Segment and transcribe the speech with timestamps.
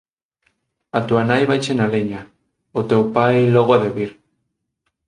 [0.97, 2.21] A túa nai vaiche na leña,
[2.79, 4.11] o teu pai logo ha de vir.